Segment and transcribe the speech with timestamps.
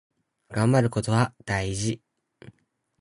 [0.49, 2.01] がんばることは大事。